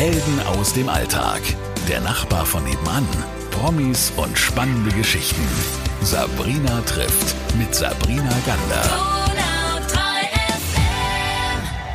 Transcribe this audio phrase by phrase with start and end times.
[0.00, 1.42] Helden aus dem Alltag.
[1.86, 3.06] Der Nachbar von nebenan.
[3.50, 5.46] Promis und spannende Geschichten.
[6.00, 8.82] Sabrina trifft mit Sabrina Gander.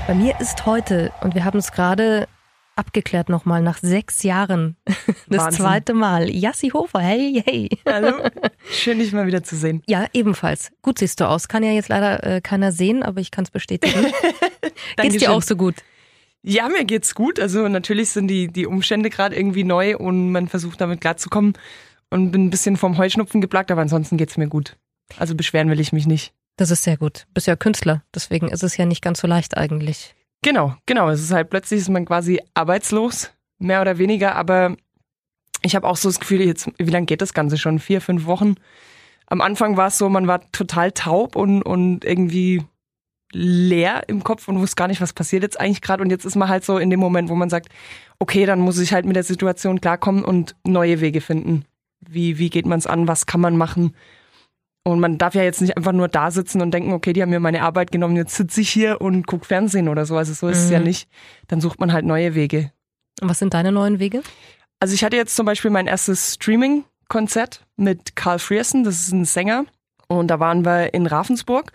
[0.06, 2.28] Bei mir ist heute, und wir haben es gerade
[2.76, 5.66] abgeklärt nochmal, nach sechs Jahren, das Wahnsinn.
[5.66, 7.70] zweite Mal, Jassi Hofer, hey, hey.
[7.88, 8.30] Hallo.
[8.72, 9.82] Schön, dich mal wieder zu sehen.
[9.88, 10.72] Ja, ebenfalls.
[10.84, 11.48] Gut siehst du aus.
[11.48, 14.14] Kann ja jetzt leider äh, keiner sehen, aber ich kann es bestätigen.
[14.98, 15.74] Geht's dir auch so gut?
[16.48, 17.40] Ja, mir geht's gut.
[17.40, 21.54] Also natürlich sind die, die Umstände gerade irgendwie neu und man versucht damit klarzukommen
[22.12, 24.78] und bin ein bisschen vom Heuschnupfen geplagt, aber ansonsten geht's mir gut.
[25.18, 26.34] Also beschweren will ich mich nicht.
[26.56, 27.26] Das ist sehr gut.
[27.34, 30.14] Bist ja Künstler, deswegen ist es ja nicht ganz so leicht eigentlich.
[30.44, 31.10] Genau, genau.
[31.10, 34.78] Es ist halt plötzlich ist man quasi arbeitslos, mehr oder weniger, aber
[35.64, 37.80] ich habe auch so das Gefühl, jetzt, wie lange geht das Ganze schon?
[37.80, 38.54] Vier, fünf Wochen?
[39.26, 42.64] Am Anfang war es so, man war total taub und, und irgendwie
[43.34, 46.04] leer im Kopf und wusste gar nicht, was passiert jetzt eigentlich gerade.
[46.04, 47.70] Und jetzt ist man halt so in dem Moment, wo man sagt,
[48.20, 51.66] okay, dann muss ich halt mit der Situation klarkommen und neue Wege finden.
[52.08, 53.08] Wie, wie geht man es an?
[53.08, 53.96] Was kann man machen?
[54.84, 57.32] Und man darf ja jetzt nicht einfach nur da sitzen und denken, okay, die haben
[57.32, 60.16] mir meine Arbeit genommen, jetzt sitze ich hier und gucke Fernsehen oder so.
[60.16, 60.86] Also so ist es ja Mhm.
[60.86, 61.10] nicht.
[61.48, 62.72] Dann sucht man halt neue Wege.
[63.20, 64.22] Und was sind deine neuen Wege?
[64.80, 69.26] Also ich hatte jetzt zum Beispiel mein erstes Streaming-Konzert mit Carl Frierson, das ist ein
[69.26, 69.66] Sänger.
[70.08, 71.72] Und da waren wir in Ravensburg.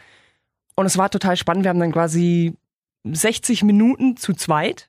[0.80, 1.64] Und es war total spannend.
[1.64, 2.54] Wir haben dann quasi
[3.04, 4.88] 60 Minuten zu zweit.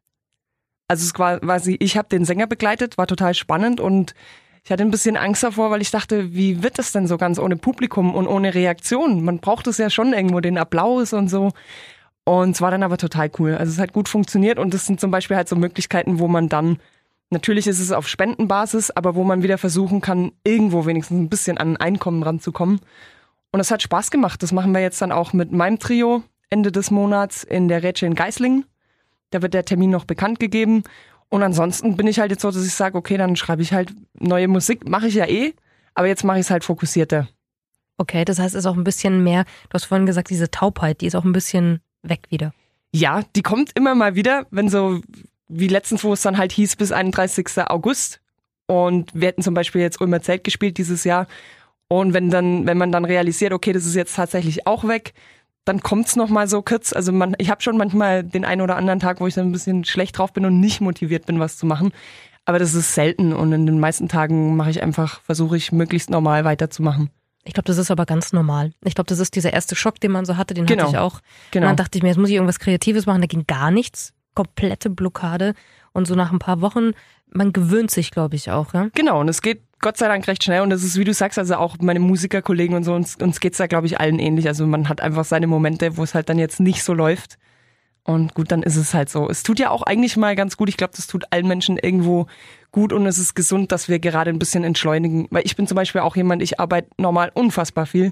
[0.88, 4.16] Also es war quasi, ich habe den Sänger begleitet, war total spannend und
[4.64, 7.40] ich hatte ein bisschen Angst davor, weil ich dachte, wie wird das denn so ganz
[7.40, 9.22] ohne Publikum und ohne Reaktion?
[9.26, 11.52] Man braucht es ja schon irgendwo, den Applaus und so.
[12.24, 13.56] Und es war dann aber total cool.
[13.56, 16.48] Also es hat gut funktioniert und das sind zum Beispiel halt so Möglichkeiten, wo man
[16.48, 16.80] dann,
[17.32, 21.58] natürlich ist es auf Spendenbasis, aber wo man wieder versuchen kann, irgendwo wenigstens ein bisschen
[21.58, 22.80] an ein Einkommen ranzukommen.
[23.52, 24.42] Und es hat Spaß gemacht.
[24.44, 28.06] Das machen wir jetzt dann auch mit meinem Trio Ende des Monats in der Rätsche
[28.06, 28.66] in Geislingen.
[29.32, 30.84] Da wird der Termin noch bekannt gegeben.
[31.30, 33.94] Und ansonsten bin ich halt jetzt so, dass ich sage, okay, dann schreibe ich halt
[34.14, 34.88] neue Musik.
[34.88, 35.54] Mache ich ja eh,
[35.94, 37.28] aber jetzt mache ich es halt fokussierter.
[37.98, 41.02] Okay, das heißt, es ist auch ein bisschen mehr, du hast vorhin gesagt, diese Taubheit,
[41.02, 42.52] die ist auch ein bisschen weg wieder.
[42.92, 45.02] Ja, die kommt immer mal wieder, wenn so,
[45.48, 47.48] wie letztens, wo es dann halt hieß, bis 31.
[47.68, 48.20] August.
[48.66, 51.28] Und wir hätten zum Beispiel jetzt Ulmer Zelt gespielt dieses Jahr.
[51.92, 55.14] Und wenn dann, wenn man dann realisiert, okay, das ist jetzt tatsächlich auch weg,
[55.66, 56.94] dann kommt's noch mal so kurz.
[56.94, 59.52] Also man, ich habe schon manchmal den einen oder anderen Tag, wo ich dann ein
[59.52, 61.92] bisschen schlecht drauf bin und nicht motiviert bin, was zu machen.
[62.46, 66.10] Aber das ist selten und in den meisten Tagen mache ich einfach, versuche ich möglichst
[66.10, 67.10] normal weiterzumachen.
[67.44, 68.72] Ich glaube, das ist aber ganz normal.
[68.86, 70.84] Ich glaube, das ist dieser erste Schock, den man so hatte, den Genau.
[70.84, 71.16] hatte ich auch.
[71.16, 71.68] Und Genau.
[71.68, 74.14] dann dachte ich mir, jetzt muss ich irgendwas Kreatives machen, da ging gar nichts.
[74.34, 75.56] Komplette Blockade.
[75.92, 76.92] Und so nach ein paar Wochen,
[77.34, 78.88] man gewöhnt sich, glaube ich, auch, ja.
[78.94, 81.40] Genau, und es geht Gott sei Dank recht schnell und das ist, wie du sagst,
[81.40, 84.48] also auch meine Musikerkollegen und so, uns, uns geht's da, glaube ich, allen ähnlich.
[84.48, 87.38] Also man hat einfach seine Momente, wo es halt dann jetzt nicht so läuft.
[88.04, 89.30] Und gut, dann ist es halt so.
[89.30, 90.70] Es tut ja auch eigentlich mal ganz gut.
[90.70, 92.26] Ich glaube, das tut allen Menschen irgendwo
[92.72, 95.28] gut und es ist gesund, dass wir gerade ein bisschen entschleunigen.
[95.30, 98.12] Weil ich bin zum Beispiel auch jemand, ich arbeite normal unfassbar viel.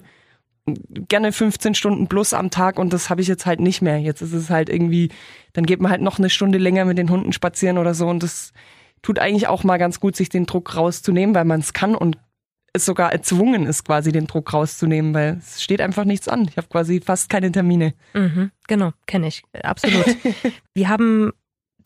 [0.67, 3.97] Gerne 15 Stunden plus am Tag und das habe ich jetzt halt nicht mehr.
[3.97, 5.09] Jetzt ist es halt irgendwie,
[5.53, 8.21] dann geht man halt noch eine Stunde länger mit den Hunden spazieren oder so und
[8.21, 8.53] das
[9.01, 12.17] tut eigentlich auch mal ganz gut, sich den Druck rauszunehmen, weil man es kann und
[12.73, 16.47] es sogar erzwungen ist, quasi den Druck rauszunehmen, weil es steht einfach nichts an.
[16.49, 17.93] Ich habe quasi fast keine Termine.
[18.13, 19.43] Mhm, genau, kenne ich.
[19.63, 20.05] Absolut.
[20.73, 21.31] wir haben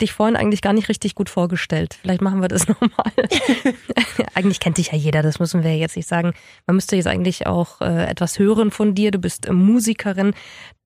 [0.01, 1.97] dich vorhin eigentlich gar nicht richtig gut vorgestellt.
[2.01, 3.11] Vielleicht machen wir das nochmal.
[4.33, 6.33] eigentlich kennt dich ja jeder, das müssen wir jetzt nicht sagen.
[6.67, 9.11] Man müsste jetzt eigentlich auch äh, etwas hören von dir.
[9.11, 10.33] Du bist äh, Musikerin.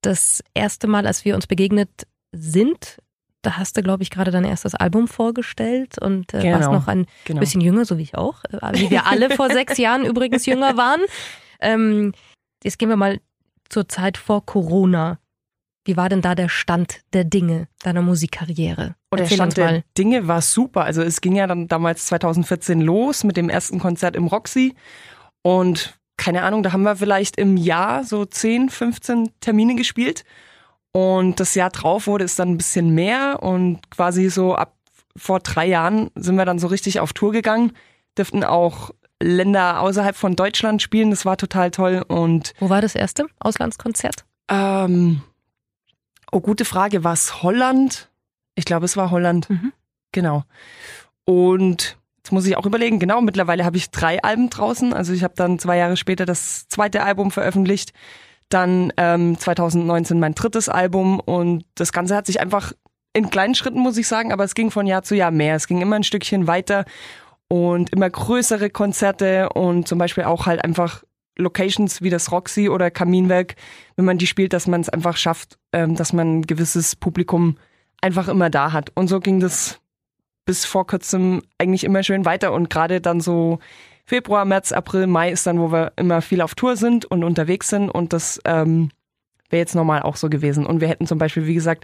[0.02, 1.90] Das erste Mal, als wir uns begegnet
[2.32, 3.00] sind,
[3.48, 6.88] da hast du, glaube ich, gerade dein erstes Album vorgestellt und äh, warst Genau, noch
[6.90, 7.40] ein genau.
[7.40, 8.44] bisschen jünger, so wie ich auch.
[8.44, 11.00] Äh, Wie wir alle vor sechs Jahren übrigens jünger waren.
[11.62, 12.12] Ähm,
[12.62, 13.22] jetzt gehen wir mal
[13.70, 15.20] zur Zeit vor Corona.
[15.86, 18.96] Wie war denn da der Stand der Dinge deiner Musikkarriere?
[19.12, 19.84] Und der Erzähl uns Stand der.
[19.98, 20.84] Dinge war super.
[20.84, 24.76] Also es ging ja dann damals 2014 los mit dem ersten Konzert im Roxy.
[25.42, 30.26] Und keine Ahnung, da haben wir vielleicht im Jahr so 10, 15 Termine gespielt.
[30.92, 33.44] Und das Jahr drauf wurde es dann ein bisschen mehr.
[33.44, 34.74] Und quasi so ab
[35.16, 37.72] vor drei Jahren sind wir dann so richtig auf Tour gegangen.
[38.18, 38.92] Dürften auch
[39.22, 41.10] Länder außerhalb von Deutschland spielen.
[41.12, 42.04] Das war total toll.
[42.08, 44.26] Und Wo war das erste Auslandskonzert?
[44.50, 45.22] ähm,
[46.32, 47.04] oh, gute Frage.
[47.04, 48.10] War es Holland?
[48.56, 49.50] Ich glaube, es war Holland.
[49.50, 49.74] Mhm.
[50.12, 50.44] Genau.
[51.26, 54.94] Und jetzt muss ich auch überlegen, genau, mittlerweile habe ich drei Alben draußen.
[54.94, 57.92] Also ich habe dann zwei Jahre später das zweite Album veröffentlicht.
[58.50, 62.74] Dann ähm, 2019 mein drittes Album und das Ganze hat sich einfach
[63.14, 65.56] in kleinen Schritten, muss ich sagen, aber es ging von Jahr zu Jahr mehr.
[65.56, 66.86] Es ging immer ein Stückchen weiter
[67.48, 71.04] und immer größere Konzerte und zum Beispiel auch halt einfach
[71.38, 73.56] Locations wie das Roxy oder Kaminwerk,
[73.96, 77.58] wenn man die spielt, dass man es einfach schafft, ähm, dass man ein gewisses Publikum
[78.02, 78.92] einfach immer da hat.
[78.96, 79.80] Und so ging das
[80.46, 83.60] bis vor kurzem eigentlich immer schön weiter und gerade dann so
[84.08, 87.68] Februar, März, April, Mai ist dann, wo wir immer viel auf Tour sind und unterwegs
[87.68, 88.90] sind und das ähm,
[89.50, 90.66] wäre jetzt normal auch so gewesen.
[90.66, 91.84] Und wir hätten zum Beispiel, wie gesagt,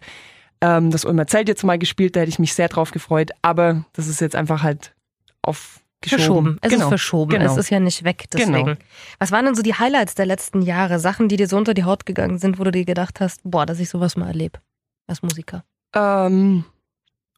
[0.62, 3.84] ähm, das Ulmer Zelt jetzt mal gespielt, da hätte ich mich sehr drauf gefreut, aber
[3.92, 4.96] das ist jetzt einfach halt
[5.42, 6.58] auf Verschoben.
[6.62, 6.84] Es genau.
[6.84, 7.32] ist verschoben.
[7.32, 7.52] Genau.
[7.52, 8.26] Es ist ja nicht weg.
[8.34, 8.66] Deswegen.
[8.66, 8.78] Genau.
[9.20, 11.00] Was waren denn so die Highlights der letzten Jahre?
[11.00, 13.66] Sachen, die dir so unter die Haut gegangen sind, wo du dir gedacht hast, boah,
[13.66, 14.60] dass ich sowas mal erlebe
[15.08, 15.64] als Musiker.
[15.96, 16.66] Ähm,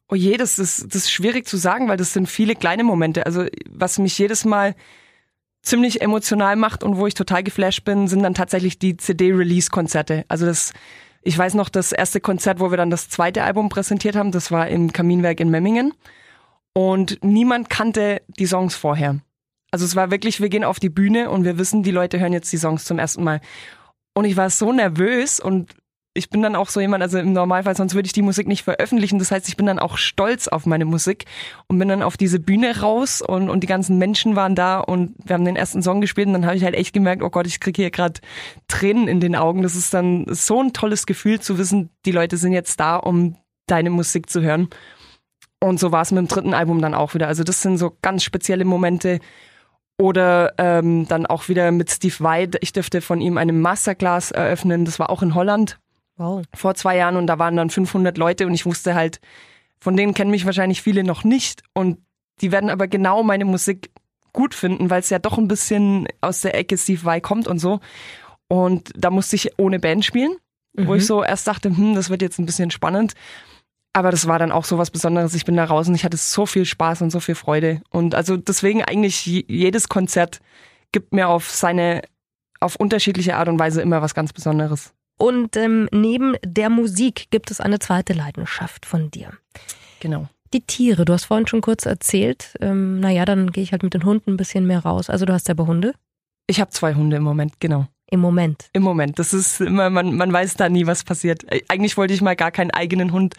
[0.08, 3.26] oh je, das ist, das ist schwierig zu sagen, weil das sind viele kleine Momente.
[3.26, 4.74] Also was mich jedes Mal
[5.62, 10.24] ziemlich emotional macht und wo ich total geflasht bin, sind dann tatsächlich die CD-Release-Konzerte.
[10.28, 10.72] Also das,
[11.22, 14.52] ich weiß noch, das erste Konzert, wo wir dann das zweite Album präsentiert haben, das
[14.52, 15.92] war im Kaminwerk in Memmingen.
[16.72, 19.20] Und niemand kannte die Songs vorher.
[19.72, 22.32] Also es war wirklich, wir gehen auf die Bühne und wir wissen, die Leute hören
[22.32, 23.40] jetzt die Songs zum ersten Mal.
[24.14, 25.74] Und ich war so nervös und
[26.16, 28.64] ich bin dann auch so jemand, also im Normalfall, sonst würde ich die Musik nicht
[28.64, 29.18] veröffentlichen.
[29.18, 31.26] Das heißt, ich bin dann auch stolz auf meine Musik
[31.68, 35.14] und bin dann auf diese Bühne raus und, und die ganzen Menschen waren da und
[35.24, 37.46] wir haben den ersten Song gespielt und dann habe ich halt echt gemerkt, oh Gott,
[37.46, 38.20] ich kriege hier gerade
[38.68, 39.62] Tränen in den Augen.
[39.62, 43.36] Das ist dann so ein tolles Gefühl zu wissen, die Leute sind jetzt da, um
[43.66, 44.68] deine Musik zu hören.
[45.60, 47.28] Und so war es mit dem dritten Album dann auch wieder.
[47.28, 49.20] Also das sind so ganz spezielle Momente.
[49.98, 52.48] Oder ähm, dann auch wieder mit Steve Vai.
[52.60, 54.84] Ich dürfte von ihm eine Masterclass eröffnen.
[54.84, 55.78] Das war auch in Holland
[56.16, 56.44] Wow.
[56.54, 59.20] vor zwei Jahren und da waren dann 500 Leute und ich wusste halt,
[59.80, 61.98] von denen kennen mich wahrscheinlich viele noch nicht und
[62.40, 63.90] die werden aber genau meine Musik
[64.32, 67.58] gut finden, weil es ja doch ein bisschen aus der Ecke Steve Vai kommt und
[67.58, 67.80] so.
[68.48, 70.36] Und da musste ich ohne Band spielen,
[70.76, 70.98] wo Mhm.
[70.98, 73.14] ich so erst dachte, hm, das wird jetzt ein bisschen spannend.
[73.94, 75.32] Aber das war dann auch so was Besonderes.
[75.34, 77.80] Ich bin da raus und ich hatte so viel Spaß und so viel Freude.
[77.88, 80.40] Und also deswegen eigentlich je- jedes Konzert
[80.92, 82.02] gibt mir auf seine,
[82.60, 84.92] auf unterschiedliche Art und Weise immer was ganz Besonderes.
[85.18, 89.32] Und ähm, neben der Musik gibt es eine zweite Leidenschaft von dir.
[90.00, 90.28] Genau.
[90.52, 92.54] Die Tiere, du hast vorhin schon kurz erzählt.
[92.60, 95.10] Ähm, naja, dann gehe ich halt mit den Hunden ein bisschen mehr raus.
[95.10, 95.94] Also du hast selber Hunde?
[96.46, 97.86] Ich habe zwei Hunde im Moment, genau.
[98.10, 98.68] Im Moment.
[98.72, 99.18] Im Moment.
[99.18, 101.50] Das ist immer, man, man weiß da nie, was passiert.
[101.50, 103.34] Äh, Eigentlich wollte ich mal gar keinen eigenen Hund.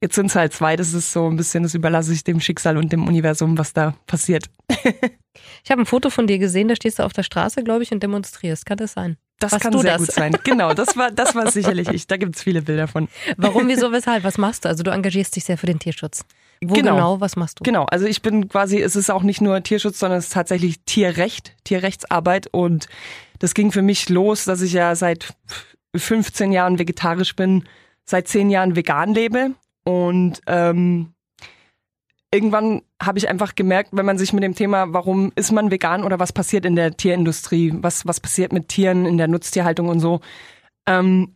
[0.00, 0.76] Jetzt sind es halt zwei.
[0.76, 3.94] Das ist so ein bisschen, das überlasse ich dem Schicksal und dem Universum, was da
[4.06, 4.46] passiert.
[5.64, 7.92] Ich habe ein Foto von dir gesehen, da stehst du auf der Straße, glaube ich,
[7.92, 8.66] und demonstrierst.
[8.66, 9.16] Kann das sein?
[9.40, 10.00] Das Warst kann sehr das?
[10.00, 10.36] gut sein.
[10.44, 12.06] Genau, das war, das war sicherlich ich.
[12.08, 13.08] Da gibt's viele Bilder von.
[13.36, 14.24] Warum, wieso, weshalb?
[14.24, 14.68] Was machst du?
[14.68, 16.24] Also du engagierst dich sehr für den Tierschutz.
[16.60, 17.20] Wo genau, Genau.
[17.20, 17.62] was machst du?
[17.64, 20.80] Genau, also ich bin quasi, es ist auch nicht nur Tierschutz, sondern es ist tatsächlich
[20.86, 22.48] Tierrecht, Tierrechtsarbeit.
[22.50, 22.88] Und
[23.38, 25.34] das ging für mich los, dass ich ja seit
[25.94, 27.64] 15 Jahren vegetarisch bin,
[28.04, 29.52] seit 10 Jahren vegan lebe.
[29.84, 31.12] Und ähm,
[32.30, 36.04] irgendwann habe ich einfach gemerkt, wenn man sich mit dem Thema, warum ist man vegan
[36.04, 40.00] oder was passiert in der Tierindustrie, was, was passiert mit Tieren in der Nutztierhaltung und
[40.00, 40.20] so,
[40.86, 41.34] ähm,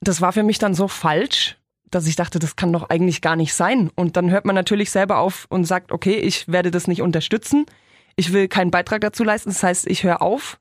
[0.00, 1.56] das war für mich dann so falsch,
[1.90, 3.90] dass ich dachte, das kann doch eigentlich gar nicht sein.
[3.94, 7.66] Und dann hört man natürlich selber auf und sagt, okay, ich werde das nicht unterstützen.
[8.14, 9.50] Ich will keinen Beitrag dazu leisten.
[9.50, 10.60] Das heißt, ich höre auf.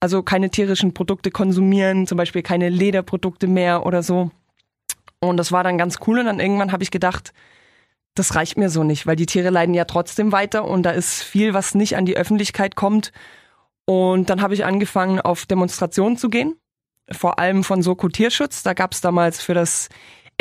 [0.00, 4.30] Also keine tierischen Produkte konsumieren, zum Beispiel keine Lederprodukte mehr oder so.
[5.20, 6.20] Und das war dann ganz cool.
[6.20, 7.32] Und dann irgendwann habe ich gedacht,
[8.18, 11.22] das reicht mir so nicht, weil die Tiere leiden ja trotzdem weiter und da ist
[11.22, 13.12] viel, was nicht an die Öffentlichkeit kommt.
[13.84, 16.56] Und dann habe ich angefangen, auf Demonstrationen zu gehen,
[17.10, 18.62] vor allem von Soko Tierschutz.
[18.62, 19.88] Da gab es damals für das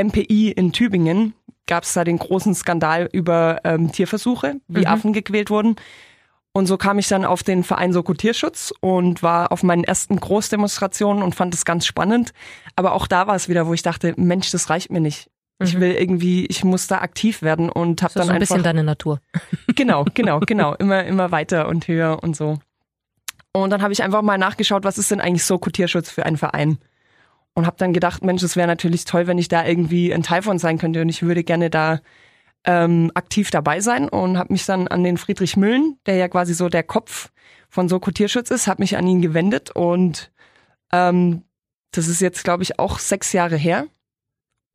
[0.02, 1.34] MPI in Tübingen,
[1.66, 4.88] gab es da den großen Skandal über ähm, Tierversuche, wie Mhm.
[4.88, 5.76] Affen gequält wurden.
[6.52, 10.20] Und so kam ich dann auf den Verein Soko Tierschutz und war auf meinen ersten
[10.20, 12.34] Großdemonstrationen und fand es ganz spannend.
[12.76, 15.30] Aber auch da war es wieder, wo ich dachte, Mensch, das reicht mir nicht.
[15.60, 15.80] Ich Mhm.
[15.82, 18.64] will irgendwie, ich muss da aktiv werden und habe Das ist dann ein bisschen einfach
[18.64, 19.20] deine Natur.
[19.76, 22.60] genau, genau, genau, immer immer weiter und höher und so.
[23.54, 26.38] Und dann habe ich einfach mal nachgeschaut, was ist denn eigentlich Soko Tierschutz für ein
[26.38, 26.78] Verein?
[27.56, 30.44] Und habe dann gedacht, Mensch, es wäre natürlich toll, wenn ich da irgendwie ein Teil
[30.44, 32.02] von sein könnte und ich würde gerne da
[32.66, 36.54] ähm, aktiv dabei sein und habe mich dann an den Friedrich Müllen, der ja quasi
[36.54, 37.32] so der Kopf
[37.70, 40.32] von Soko Tierschutz ist, habe mich an ihn gewendet und
[40.92, 41.42] ähm,
[41.92, 43.88] das ist jetzt, glaube ich, auch sechs Jahre her.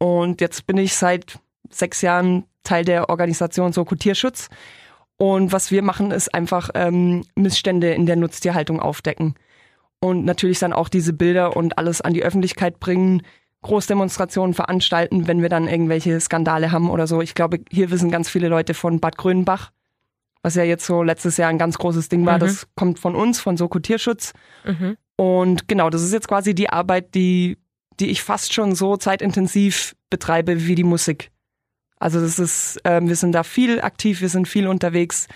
[0.03, 1.39] Und jetzt bin ich seit
[1.71, 4.49] sechs Jahren Teil der Organisation Soko Tierschutz.
[5.17, 9.37] Und was wir machen, ist einfach ähm, Missstände in der Nutztierhaltung aufdecken.
[10.01, 13.23] Und natürlich dann auch diese Bilder und alles an die Öffentlichkeit bringen,
[13.61, 17.23] Großdemonstrationen veranstalten, wenn wir dann irgendwelche Skandale haben oder so.
[17.23, 19.71] Ich glaube, hier wissen ganz viele Leute von Bad Grönbach,
[20.43, 22.39] was ja jetzt so letztes Jahr ein ganz großes Ding war.
[22.39, 22.41] Mhm.
[22.41, 24.33] Das kommt von uns, von Soko Tierschutz.
[24.65, 24.97] Mhm.
[25.15, 27.57] Und genau, das ist jetzt quasi die Arbeit, die,
[28.01, 31.31] die ich fast schon so zeitintensiv betreibe wie die Musik.
[31.99, 35.29] Also das ist, ähm, wir sind da viel aktiv, wir sind viel unterwegs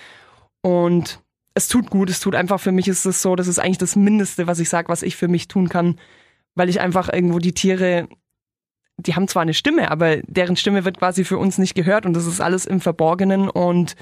[0.63, 1.23] und
[1.55, 3.97] es tut gut, es tut einfach für mich ist es so, das ist eigentlich das
[3.97, 5.99] Mindeste, was ich sage, was ich für mich tun kann,
[6.55, 8.09] weil ich einfach irgendwo die Tiere
[8.99, 12.15] die haben zwar eine Stimme, aber deren Stimme wird quasi für uns nicht gehört und
[12.15, 13.95] das ist alles im Verborgenen und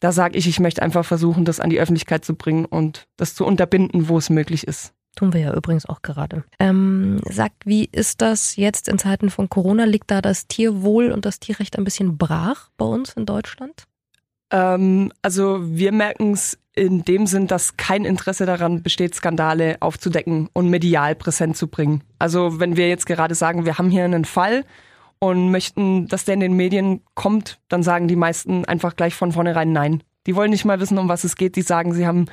[0.00, 3.34] da sage ich, ich möchte einfach versuchen, das an die Öffentlichkeit zu bringen und das
[3.34, 4.94] zu unterbinden, wo es möglich ist.
[5.16, 6.44] Tun wir ja übrigens auch gerade.
[6.58, 9.84] Ähm, sag, wie ist das jetzt in Zeiten von Corona?
[9.84, 13.84] Liegt da das Tierwohl und das Tierrecht ein bisschen brach bei uns in Deutschland?
[14.50, 20.48] Ähm, also wir merken es in dem Sinn, dass kein Interesse daran besteht, Skandale aufzudecken
[20.52, 22.02] und medial präsent zu bringen.
[22.18, 24.64] Also wenn wir jetzt gerade sagen, wir haben hier einen Fall
[25.18, 29.32] und möchten, dass der in den Medien kommt, dann sagen die meisten einfach gleich von
[29.32, 30.02] vornherein nein.
[30.26, 31.56] Die wollen nicht mal wissen, um was es geht.
[31.56, 32.26] Die sagen, sie haben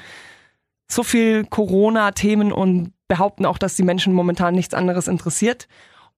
[0.87, 5.67] so viel Corona-Themen und behaupten auch, dass die Menschen momentan nichts anderes interessiert.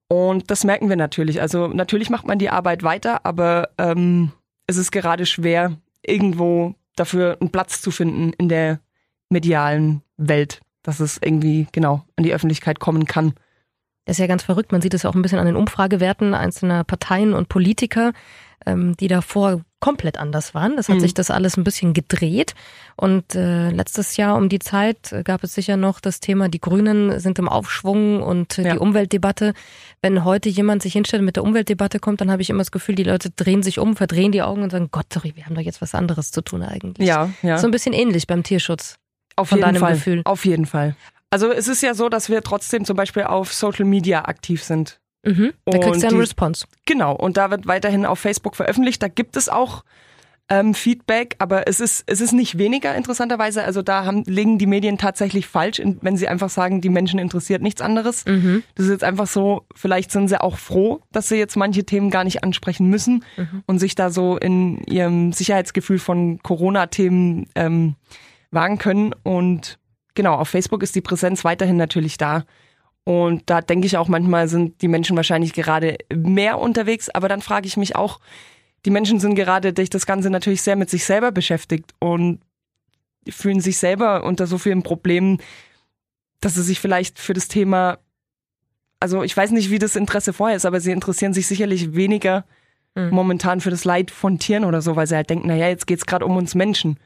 [0.08, 1.40] Und das merken wir natürlich.
[1.40, 4.32] Also natürlich macht man die Arbeit weiter, aber ähm,
[4.66, 8.80] es ist gerade schwer, irgendwo dafür einen Platz zu finden in der
[9.28, 13.34] medialen Welt, dass es irgendwie genau an die Öffentlichkeit kommen kann.
[14.04, 14.72] Das ist ja ganz verrückt.
[14.72, 18.12] Man sieht es auch ein bisschen an den Umfragewerten einzelner Parteien und Politiker,
[18.66, 20.76] ähm, die davor komplett anders waren.
[20.76, 21.00] Das hat mhm.
[21.00, 22.54] sich das alles ein bisschen gedreht.
[22.96, 27.18] Und äh, letztes Jahr um die Zeit gab es sicher noch das Thema, die Grünen
[27.18, 28.72] sind im Aufschwung und äh, ja.
[28.74, 29.54] die Umweltdebatte.
[30.02, 32.94] Wenn heute jemand sich hinstellt mit der Umweltdebatte kommt, dann habe ich immer das Gefühl,
[32.94, 35.62] die Leute drehen sich um, verdrehen die Augen und sagen, Gott, sorry, wir haben doch
[35.62, 37.08] jetzt was anderes zu tun eigentlich.
[37.08, 37.58] Ja, ja.
[37.58, 38.96] So ein bisschen ähnlich beim Tierschutz.
[39.36, 39.94] Auf von jeden Fall.
[39.94, 40.22] Gefühl.
[40.24, 40.94] Auf jeden Fall.
[41.30, 45.00] Also es ist ja so, dass wir trotzdem zum Beispiel auf Social Media aktiv sind.
[45.22, 46.66] Mhm, da kriegst du einen Response.
[46.86, 49.02] Genau, und da wird weiterhin auf Facebook veröffentlicht.
[49.02, 49.84] Da gibt es auch
[50.50, 53.62] ähm, Feedback, aber es ist, es ist nicht weniger interessanterweise.
[53.62, 57.62] Also da haben, liegen die Medien tatsächlich falsch, wenn sie einfach sagen, die Menschen interessiert
[57.62, 58.26] nichts anderes.
[58.26, 58.64] Mhm.
[58.74, 62.10] Das ist jetzt einfach so, vielleicht sind sie auch froh, dass sie jetzt manche Themen
[62.10, 63.62] gar nicht ansprechen müssen mhm.
[63.66, 67.94] und sich da so in ihrem Sicherheitsgefühl von Corona-Themen ähm,
[68.50, 69.14] wagen können.
[69.22, 69.78] Und
[70.14, 72.44] genau, auf Facebook ist die Präsenz weiterhin natürlich da.
[73.04, 77.42] Und da denke ich auch manchmal sind die Menschen wahrscheinlich gerade mehr unterwegs, aber dann
[77.42, 78.20] frage ich mich auch,
[78.84, 82.40] die Menschen sind gerade durch das Ganze natürlich sehr mit sich selber beschäftigt und
[83.28, 85.38] fühlen sich selber unter so vielen Problemen,
[86.40, 87.98] dass sie sich vielleicht für das Thema,
[88.98, 92.44] also ich weiß nicht, wie das Interesse vorher ist, aber sie interessieren sich sicherlich weniger
[92.94, 93.10] mhm.
[93.10, 96.06] momentan für das Leid von Tieren oder so, weil sie halt denken, naja, jetzt geht's
[96.06, 96.98] gerade um uns Menschen.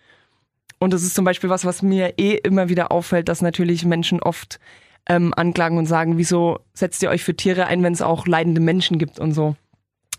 [0.79, 4.21] Und das ist zum Beispiel was, was mir eh immer wieder auffällt, dass natürlich Menschen
[4.21, 4.61] oft
[5.07, 8.61] ähm, anklagen und sagen, wieso setzt ihr euch für Tiere ein, wenn es auch leidende
[8.61, 9.57] Menschen gibt und so.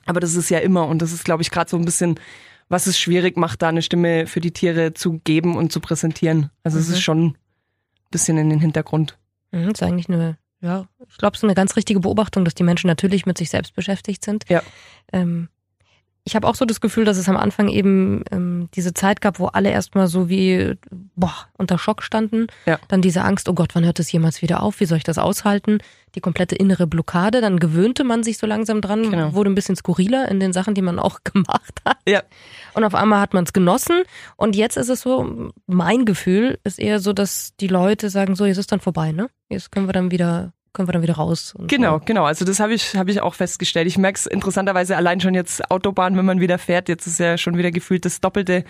[0.06, 2.20] Aber das ist ja immer und das ist, glaube ich, gerade so ein bisschen,
[2.70, 6.51] was es schwierig macht, da eine Stimme für die Tiere zu geben und zu präsentieren.
[6.63, 6.82] Also mhm.
[6.82, 7.01] es ist mhm.
[7.01, 7.36] schon ein
[8.12, 9.18] bisschen in den Hintergrund.
[9.51, 12.54] Mhm, das ist eigentlich eine, ja, ich glaube, es ist eine ganz richtige Beobachtung, dass
[12.54, 14.46] die Menschen natürlich mit sich selbst beschäftigt sind.
[14.50, 14.62] Ja.
[15.12, 15.50] Ähm,
[16.27, 19.38] ich habe auch so das Gefühl, dass es am Anfang eben ähm, diese Zeit gab,
[19.38, 20.74] wo alle erstmal so wie
[21.15, 22.48] boah, unter Schock standen.
[22.65, 22.79] Ja.
[22.88, 24.79] Dann diese Angst, oh Gott, wann hört es jemals wieder auf?
[24.79, 25.77] Wie soll ich das aushalten?
[26.15, 27.41] Die komplette innere Blockade.
[27.41, 29.34] Dann gewöhnte man sich so langsam dran, genau.
[29.36, 31.98] wurde ein bisschen skurriler in den Sachen, die man auch gemacht hat.
[32.08, 32.24] Ja.
[32.74, 34.01] Und auf einmal hat man es genossen.
[34.36, 38.46] Und jetzt ist es so, mein Gefühl ist eher so, dass die Leute sagen, so,
[38.46, 39.29] jetzt ist dann vorbei, ne?
[39.48, 41.55] Jetzt können wir dann wieder können wir dann wieder raus.
[41.67, 42.05] genau, so.
[42.05, 42.25] genau.
[42.25, 43.88] Also das habe ich, hab ich auch festgestellt.
[43.88, 46.89] Ich merke es interessanterweise allein schon jetzt Autobahn, wenn man wieder fährt.
[46.89, 48.63] Jetzt ist ja schon wieder gefühlt das Doppelte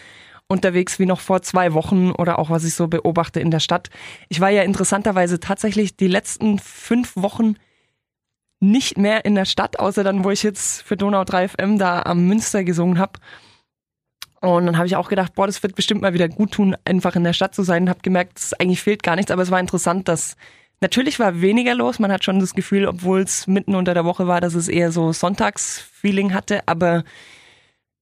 [0.47, 3.89] unterwegs wie noch vor zwei Wochen oder auch was ich so beobachte in der Stadt.
[4.29, 7.55] Ich war ja interessanterweise tatsächlich die letzten fünf Wochen
[8.59, 12.03] nicht mehr in der Stadt, außer dann, wo ich jetzt für Donau 3 FM da
[12.03, 13.19] am Münster gesungen habe.
[14.41, 17.15] Und dann habe ich auch gedacht, boah, das wird bestimmt mal wieder gut tun, einfach
[17.15, 17.89] in der Stadt zu sein.
[17.89, 20.35] Habe gemerkt, es eigentlich fehlt gar nichts, aber es war interessant, dass
[20.81, 21.99] Natürlich war weniger los.
[21.99, 24.91] Man hat schon das Gefühl, obwohl es mitten unter der Woche war, dass es eher
[24.91, 26.67] so Sonntagsfeeling hatte.
[26.67, 27.03] Aber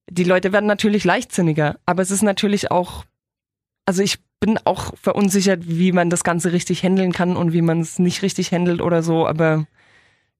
[0.09, 1.79] die Leute werden natürlich leichtsinniger.
[1.85, 3.05] Aber es ist natürlich auch,
[3.85, 7.79] also ich bin auch verunsichert, wie man das Ganze richtig handeln kann und wie man
[7.79, 9.27] es nicht richtig handelt oder so.
[9.27, 9.67] Aber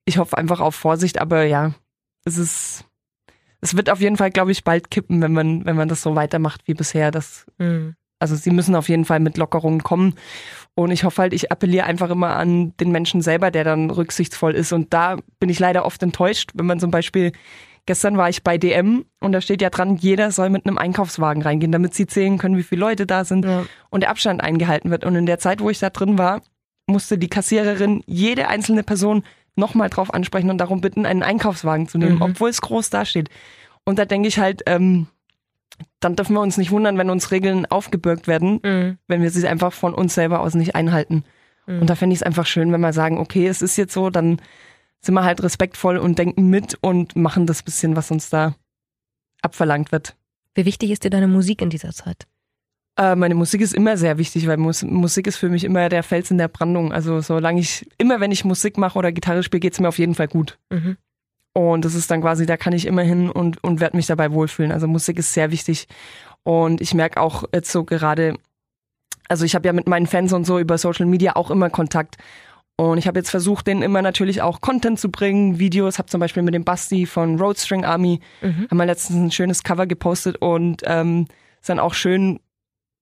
[0.06, 1.20] ich hoffe einfach auf Vorsicht.
[1.20, 1.74] Aber ja,
[2.26, 2.86] es ist,
[3.62, 6.16] es wird auf jeden Fall, glaube ich, bald kippen, wenn man, wenn man das so
[6.16, 7.12] weitermacht wie bisher.
[7.12, 7.96] Das, mhm.
[8.24, 10.16] Also sie müssen auf jeden Fall mit Lockerungen kommen.
[10.76, 14.56] Und ich hoffe halt, ich appelliere einfach immer an den Menschen selber, der dann rücksichtsvoll
[14.56, 14.72] ist.
[14.72, 17.34] Und da bin ich leider oft enttäuscht, wenn man zum Beispiel,
[17.86, 21.44] gestern war ich bei DM und da steht ja dran, jeder soll mit einem Einkaufswagen
[21.44, 23.66] reingehen, damit sie zählen können, wie viele Leute da sind ja.
[23.90, 25.04] und der Abstand eingehalten wird.
[25.04, 26.42] Und in der Zeit, wo ich da drin war,
[26.88, 29.24] musste die Kassiererin jede einzelne Person
[29.56, 32.22] nochmal drauf ansprechen und darum bitten, einen Einkaufswagen zu nehmen, mhm.
[32.22, 33.30] obwohl es groß dasteht.
[33.86, 35.08] Und da denke ich halt, ähm,
[36.00, 38.98] dann dürfen wir uns nicht wundern, wenn uns Regeln aufgebürgt werden, mhm.
[39.08, 41.24] wenn wir sie einfach von uns selber aus nicht einhalten.
[41.66, 41.82] Mhm.
[41.82, 44.10] Und da fände ich es einfach schön, wenn wir sagen, okay, es ist jetzt so,
[44.10, 44.42] dann
[45.02, 48.56] sind wir halt respektvoll und denken mit und machen das bisschen, was uns da
[49.42, 50.16] abverlangt wird.
[50.56, 52.28] Wie wichtig ist dir deine Musik in dieser Zeit?
[52.98, 56.04] Äh, meine Musik ist immer sehr wichtig, weil Mus Musik ist für mich immer der
[56.04, 56.94] Fels in der Brandung.
[56.94, 59.98] Also solange ich, immer wenn ich Musik mache oder Gitarre spiele, geht es mir auf
[59.98, 60.60] jeden Fall gut.
[60.70, 60.98] Mhm.
[61.54, 64.32] Und das ist dann quasi, da kann ich immer hin und, und werde mich dabei
[64.32, 64.72] wohlfühlen.
[64.72, 65.88] Also Musik ist sehr wichtig.
[66.44, 68.36] Und ich merke auch jetzt so gerade,
[69.30, 72.18] also ich habe ja mit meinen Fans und so über Social Media auch immer Kontakt.
[72.76, 76.00] Und ich habe jetzt versucht, denen immer natürlich auch Content zu bringen, Videos.
[76.00, 78.68] Habe zum Beispiel mit dem Basti von Roadstring Army, mhm.
[78.70, 81.28] haben wir letztens ein schönes Cover gepostet und ähm,
[81.62, 82.40] ist dann auch schön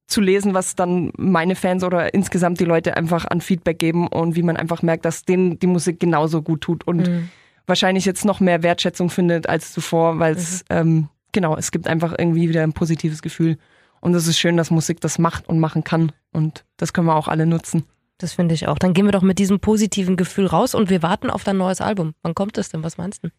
[0.07, 4.35] zu lesen, was dann meine Fans oder insgesamt die Leute einfach an Feedback geben und
[4.35, 7.29] wie man einfach merkt, dass denen die Musik genauso gut tut und mhm.
[7.67, 10.75] Wahrscheinlich jetzt noch mehr Wertschätzung findet als zuvor, weil es mhm.
[10.77, 13.57] ähm, genau, es gibt einfach irgendwie wieder ein positives Gefühl.
[13.99, 16.11] Und es ist schön, dass Musik das macht und machen kann.
[16.31, 17.83] Und das können wir auch alle nutzen.
[18.17, 18.77] Das finde ich auch.
[18.77, 21.81] Dann gehen wir doch mit diesem positiven Gefühl raus und wir warten auf dein neues
[21.81, 22.13] Album.
[22.21, 22.83] Wann kommt es denn?
[22.83, 23.29] Was meinst du?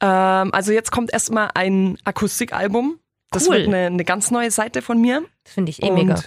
[0.00, 2.98] Ähm, also jetzt kommt erstmal ein Akustikalbum.
[3.30, 3.56] Das cool.
[3.56, 5.22] wird eine, eine, ganz neue Seite von mir.
[5.44, 6.20] Das finde ich eh und mega.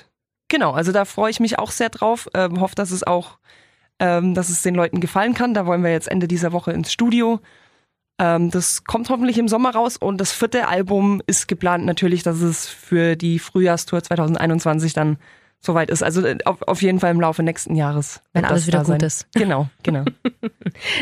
[0.48, 2.30] Genau, also da freue ich mich auch sehr drauf.
[2.34, 3.38] Ähm, hoffe, dass es auch,
[4.00, 5.54] ähm, dass es den Leuten gefallen kann.
[5.54, 7.40] Da wollen wir jetzt Ende dieser Woche ins Studio.
[8.20, 12.42] Ähm, das kommt hoffentlich im Sommer raus und das vierte Album ist geplant natürlich, dass
[12.42, 15.18] es für die Frühjahrstour 2021 dann
[15.60, 16.04] soweit ist.
[16.04, 18.22] Also äh, auf, auf jeden Fall im Laufe nächsten Jahres.
[18.34, 19.28] Wenn alles wieder gut ist.
[19.34, 20.06] Genau, genau.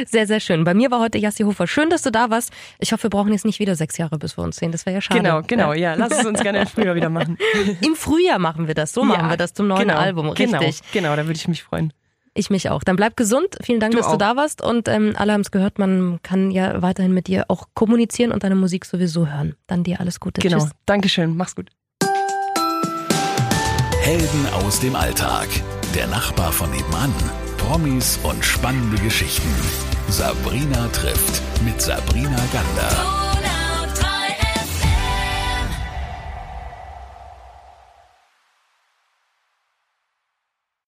[0.05, 0.63] sehr, sehr schön.
[0.63, 1.67] Bei mir war heute Jassi Hofer.
[1.67, 2.51] Schön, dass du da warst.
[2.79, 4.71] Ich hoffe, wir brauchen jetzt nicht wieder sechs Jahre, bis wir uns sehen.
[4.71, 5.19] Das wäre ja schade.
[5.19, 5.95] Genau, genau, ja.
[5.95, 7.37] Lass es uns gerne im Frühjahr wieder machen.
[7.81, 8.93] Im Frühjahr machen wir das.
[8.93, 10.33] So machen wir das zum neuen genau, Album.
[10.33, 10.91] Genau, Richtig.
[10.91, 11.93] Genau, genau, da würde ich mich freuen.
[12.33, 12.83] Ich mich auch.
[12.83, 13.57] Dann bleib gesund.
[13.61, 14.13] Vielen Dank, du dass auch.
[14.13, 14.61] du da warst.
[14.61, 18.43] Und ähm, alle haben es gehört, man kann ja weiterhin mit dir auch kommunizieren und
[18.43, 19.55] deine Musik sowieso hören.
[19.67, 20.41] Dann dir alles Gute.
[20.41, 20.59] Genau.
[20.59, 20.71] Tschüss.
[20.85, 21.35] Dankeschön.
[21.35, 21.69] Mach's gut.
[24.01, 25.47] Helden aus dem Alltag.
[25.93, 27.13] Der Nachbar von nebenan.
[27.57, 29.49] Promis und spannende Geschichten.
[30.07, 33.30] Sabrina trifft mit Sabrina Gander.